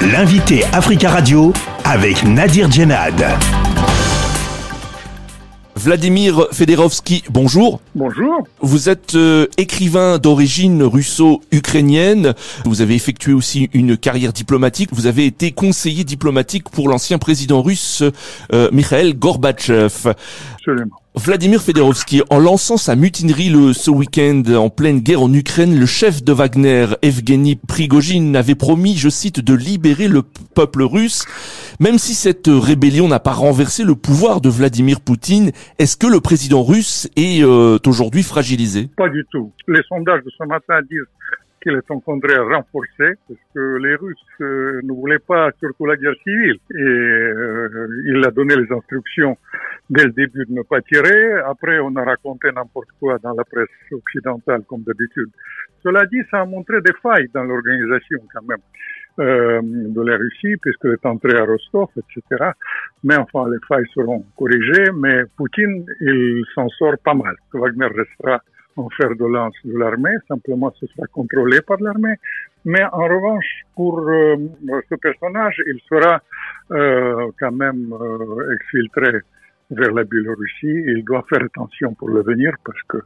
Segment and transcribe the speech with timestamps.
[0.00, 1.52] L'invité Africa Radio
[1.84, 3.20] avec Nadir Djenad.
[5.74, 7.80] Vladimir Federovski, bonjour.
[7.96, 8.46] Bonjour.
[8.60, 12.34] Vous êtes euh, écrivain d'origine russo-ukrainienne.
[12.64, 14.90] Vous avez effectué aussi une carrière diplomatique.
[14.92, 18.04] Vous avez été conseiller diplomatique pour l'ancien président russe
[18.52, 20.14] euh, Mikhail Gorbatchev.
[20.54, 20.96] Absolument.
[21.18, 25.84] Vladimir Federovski, en lançant sa mutinerie le, ce week-end en pleine guerre en Ukraine, le
[25.84, 31.24] chef de Wagner, Evgeny Prigogine, avait promis, je cite, de libérer le peuple russe.
[31.80, 36.20] Même si cette rébellion n'a pas renversé le pouvoir de Vladimir Poutine, est-ce que le
[36.20, 38.88] président russe est euh, aujourd'hui fragilisé?
[38.96, 39.52] Pas du tout.
[39.66, 41.00] Les sondages de ce matin disent
[41.60, 45.96] qu'il est au contraire renforcé parce que les Russes euh, ne voulaient pas surtout la
[45.96, 49.36] guerre civile et euh, il a donné les instructions
[49.90, 51.34] dès le début de ne pas tirer.
[51.46, 55.30] Après, on a raconté n'importe quoi dans la presse occidentale comme d'habitude.
[55.82, 58.58] Cela dit, ça a montré des failles dans l'organisation quand même
[59.20, 62.50] euh, de la Russie puisqu'elle est entrée à Rostov, etc.
[63.04, 64.90] Mais enfin, les failles seront corrigées.
[64.94, 67.36] Mais Poutine, il s'en sort pas mal.
[67.52, 68.40] Wagner restera
[68.78, 72.16] en fer de lance de l'armée, simplement ce sera contrôlé par l'armée.
[72.64, 74.36] Mais en revanche, pour euh,
[74.88, 76.20] ce personnage, il sera
[76.70, 79.20] euh, quand même euh, exfiltré
[79.70, 80.76] vers la Biélorussie.
[80.92, 82.98] Il doit faire attention pour le venir parce que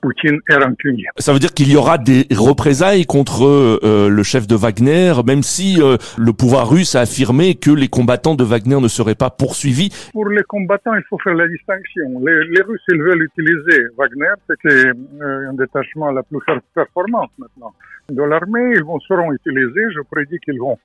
[0.00, 1.06] Poutine est rancunier.
[1.18, 5.42] Ça veut dire qu'il y aura des représailles contre euh, le chef de Wagner, même
[5.42, 9.30] si euh, le pouvoir russe a affirmé que les combattants de Wagner ne seraient pas
[9.30, 9.90] poursuivis.
[10.12, 12.20] Pour les combattants, il faut faire la distinction.
[12.24, 16.38] Les, les Russes, ils veulent utiliser Wagner, c'est euh, un détachement la plus
[16.74, 17.74] performante maintenant.
[18.10, 19.84] De l'armée, ils vont seront utilisés.
[19.94, 20.78] Je prédis qu'ils vont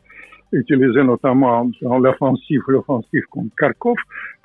[0.53, 3.95] utilisé notamment dans l'offensive, l'offensive contre Kharkov.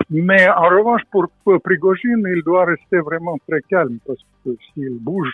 [0.09, 1.27] Mais en revanche, pour
[1.61, 5.33] Prigogine, il doit rester vraiment très calme parce que s'il bouge,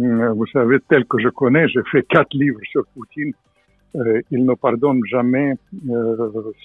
[0.00, 3.32] euh, vous savez, tel que je connais, j'ai fait quatre livres sur Poutine,
[3.96, 5.54] euh, il ne pardonne jamais
[5.90, 6.16] euh,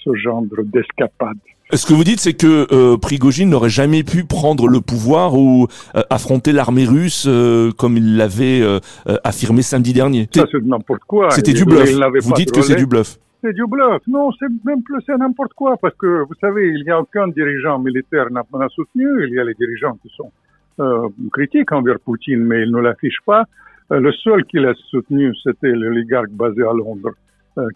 [0.04, 1.38] ce genre d'escapade.
[1.72, 5.68] Ce que vous dites, c'est que euh, Prigogine n'aurait jamais pu prendre le pouvoir ou
[5.94, 8.78] euh, affronter l'armée russe euh, comme il l'avait euh,
[9.24, 10.28] affirmé samedi dernier.
[10.34, 11.30] Ça, c'est n'importe quoi.
[11.30, 11.88] C'était du bluff.
[12.20, 14.02] Vous dites que c'est du bluff c'est du bluff.
[14.06, 17.28] Non, c'est même plus, c'est n'importe quoi, parce que vous savez, il n'y a aucun
[17.28, 19.26] dirigeant militaire n'a soutenu.
[19.26, 20.32] Il y a les dirigeants qui sont
[20.80, 23.44] euh, critiques envers Poutine, mais ils ne l'affichent pas.
[23.90, 27.12] Euh, le seul qui l'a soutenu, c'était l'oligarque basé à Londres,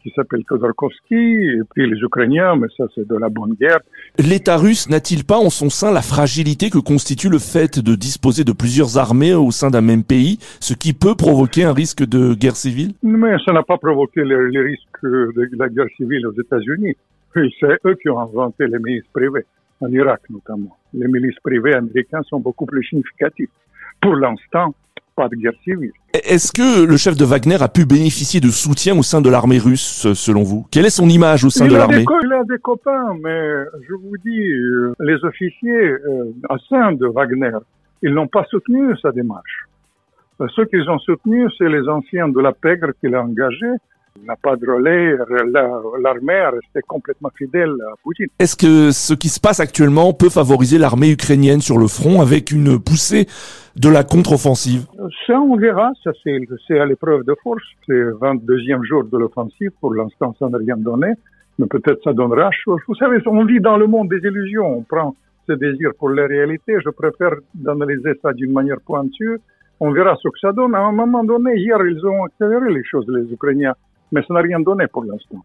[0.03, 3.79] qui s'appelle Khodorkovsky, et puis les Ukrainiens, mais ça c'est de la bonne guerre.
[4.19, 8.45] L'État russe n'a-t-il pas en son sein la fragilité que constitue le fait de disposer
[8.45, 12.35] de plusieurs armées au sein d'un même pays, ce qui peut provoquer un risque de
[12.35, 12.95] guerre civile?
[13.03, 16.97] Mais ça n'a pas provoqué les, les, risques de la guerre civile aux États-Unis.
[17.35, 19.45] C'est eux qui ont inventé les milices privées,
[19.81, 20.75] en Irak notamment.
[20.95, 23.49] Les milices privées américaines sont beaucoup plus significatives.
[24.01, 24.75] Pour l'instant,
[25.17, 25.93] pas de guerre civile.
[26.13, 29.59] Est-ce que le chef de Wagner a pu bénéficier de soutien au sein de l'armée
[29.59, 30.67] russe, selon vous?
[30.71, 32.05] Quelle est son image au sein il de l'armée?
[32.23, 37.07] Il a des copains, mais je vous dis, euh, les officiers euh, au sein de
[37.07, 37.57] Wagner,
[38.03, 39.67] ils n'ont pas soutenu sa démarche.
[40.41, 43.77] Euh, ceux qu'ils ont soutenu, c'est les anciens de la pègre qu'il a engagés,
[44.25, 45.17] n'a pas de relais,
[46.01, 48.27] l'armée a resté complètement fidèle à Poutine.
[48.39, 52.51] Est-ce que ce qui se passe actuellement peut favoriser l'armée ukrainienne sur le front avec
[52.51, 53.27] une poussée
[53.77, 54.87] de la contre-offensive?
[55.27, 55.93] Ça, on verra.
[56.03, 57.63] Ça, c'est à l'épreuve de force.
[57.87, 59.71] C'est 22e jour de l'offensive.
[59.81, 61.13] Pour l'instant, ça n'a rien donné.
[61.59, 62.81] Mais peut-être ça donnera chose.
[62.87, 64.79] Vous savez, on vit dans le monde des illusions.
[64.79, 65.17] On prend
[65.49, 66.77] ses désirs pour la réalité.
[66.85, 69.39] Je préfère d'analyser ça d'une manière pointue.
[69.81, 70.75] On verra ce que ça donne.
[70.75, 73.75] À un moment donné, hier, ils ont accéléré les choses, les Ukrainiens
[74.13, 75.45] mais ça n'a rien donné pour l'instant.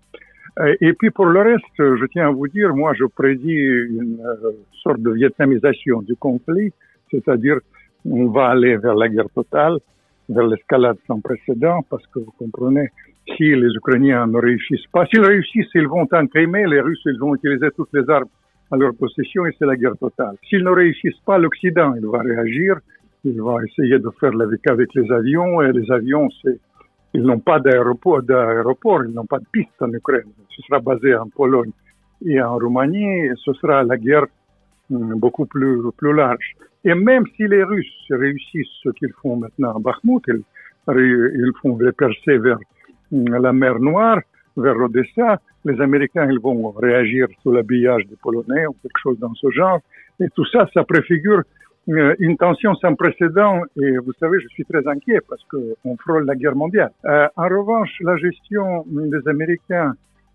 [0.82, 4.20] Et puis pour le reste, je tiens à vous dire, moi je prédis une
[4.84, 6.74] sorte de vietnamisation du conflit,
[7.10, 7.58] c'est-à-dire
[8.06, 9.78] on va aller vers la guerre totale,
[10.28, 12.90] vers l'escalade sans précédent, parce que vous comprenez,
[13.38, 17.20] si les Ukrainiens ne réussissent pas, s'ils réussissent, ils vont en Crimée, les Russes, ils
[17.20, 18.30] vont utiliser toutes les armes
[18.72, 20.36] à leur possession et c'est la guerre totale.
[20.50, 22.78] S'ils ne réussissent pas, l'Occident, il va réagir,
[23.24, 26.60] il va essayer de faire la avec les avions, et les avions, c'est
[27.14, 30.32] ils n'ont pas d'aéroport, d'aéroport, ils n'ont pas de piste en Ukraine.
[30.56, 31.72] Ce sera basé en Pologne
[32.26, 33.30] et en Roumanie.
[33.44, 34.28] ce sera la guerre
[34.90, 36.56] hum, beaucoup plus, plus large.
[36.84, 40.44] Et même si les Russes réussissent ce qu'ils font maintenant à Bakhmut, ils,
[40.88, 42.60] ils font les percées vers
[43.12, 44.20] hum, la mer Noire,
[44.56, 49.34] vers Odessa, les Américains ils vont réagir sous l'habillage des Polonais ou quelque chose dans
[49.36, 49.80] ce genre.
[50.20, 51.42] Et tout ça, ça préfigure
[51.90, 56.26] euh, une tension sans précédent et vous savez, je suis très inquiet parce qu'on frôle
[56.26, 56.92] la guerre mondiale.
[57.06, 59.94] Euh, en revanche, la gestion des Américains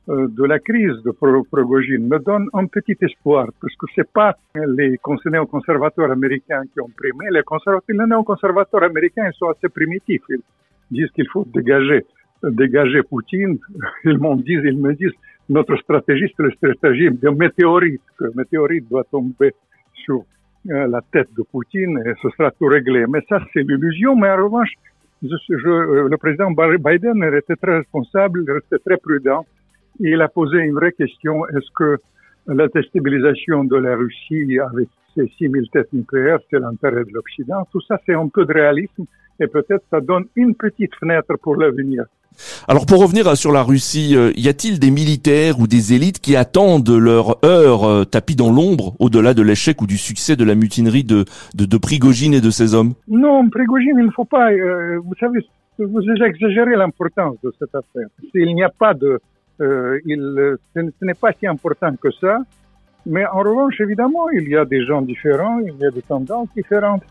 [0.09, 4.37] euh, de la crise de Progogine me donne un petit espoir parce que c'est pas
[4.55, 7.27] les néoconservateurs américains qui ont primé.
[7.31, 10.23] Les, conservateurs, les néoconservateurs américains ils sont assez primitifs.
[10.29, 10.41] Ils
[10.91, 12.05] disent qu'il faut dégager
[12.43, 13.59] dégager Poutine,
[14.05, 15.15] ils m'ont dit, ils me disent,
[15.49, 19.55] notre stratégie, c'est la stratégie de météorite, que météorite doit tomber
[19.95, 20.25] sur
[20.69, 23.05] la tête de Poutine et ce sera tout réglé.
[23.09, 24.17] Mais ça, c'est l'illusion.
[24.17, 24.73] Mais en revanche,
[25.23, 29.47] je, je, euh, le président Biden était très responsable, il restait très prudent.
[29.99, 31.47] Il a posé une vraie question.
[31.49, 31.99] Est-ce que
[32.47, 37.67] la déstabilisation de la Russie avec ses 6000 têtes nucléaires, c'est l'intérêt de l'Occident?
[37.73, 39.05] Tout ça, c'est un peu de réalisme
[39.41, 42.05] et peut-être ça donne une petite fenêtre pour l'avenir.
[42.69, 46.37] Alors pour revenir sur la Russie, euh, y a-t-il des militaires ou des élites qui
[46.37, 50.55] attendent leur heure euh, tapis dans l'ombre au-delà de l'échec ou du succès de la
[50.55, 51.25] mutinerie de,
[51.55, 52.93] de, de, Prigogine et de ses hommes?
[53.09, 54.53] Non, Prigogine, il ne faut pas...
[54.53, 55.41] Euh, vous savez,
[55.79, 58.09] vous exagérez l'importance de cette affaire.
[58.35, 59.19] Il n'y a pas de...
[60.05, 62.39] il, ce n'est pas si important que ça.
[63.07, 66.49] Mais en revanche, évidemment, il y a des gens différents, il y a des tendances
[66.57, 67.03] différentes.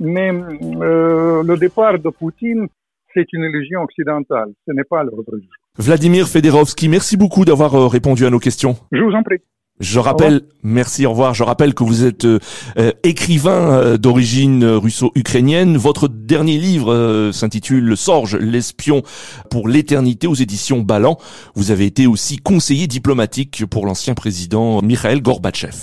[0.00, 2.68] Mais le départ de Poutine
[3.14, 4.52] c'est une illusion occidentale.
[4.66, 5.52] Ce n'est pas l'ordre du jour.
[5.78, 8.76] Vladimir Federovski, merci beaucoup d'avoir euh, répondu à nos questions.
[8.92, 9.38] Je vous en prie.
[9.80, 11.34] Je rappelle, merci, au revoir.
[11.34, 12.38] Je rappelle que vous êtes euh,
[12.78, 15.76] euh, écrivain d'origine russo-ukrainienne.
[15.76, 19.02] Votre dernier livre s'intitule Sorge, l'espion
[19.50, 21.18] pour l'éternité aux éditions Ballant.
[21.56, 25.74] Vous avez été aussi conseiller diplomatique pour l'ancien président Mikhail Gorbatchev.